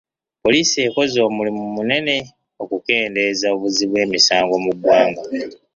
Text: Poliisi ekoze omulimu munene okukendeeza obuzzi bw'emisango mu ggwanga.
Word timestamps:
Poliisi 0.43 0.77
ekoze 0.87 1.19
omulimu 1.29 1.63
munene 1.75 2.15
okukendeeza 2.63 3.45
obuzzi 3.55 3.83
bw'emisango 3.89 4.53
mu 4.63 4.71
ggwanga. 4.77 5.21